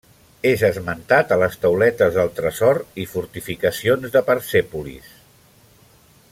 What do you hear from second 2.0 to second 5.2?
del tresor i fortificacions de Persèpolis.